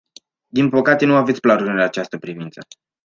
Din 0.47 0.69
păcate, 0.69 1.05
nu 1.05 1.15
aveți 1.15 1.39
planuri 1.39 1.69
în 1.71 1.79
această 1.79 2.17
privință. 2.17 2.61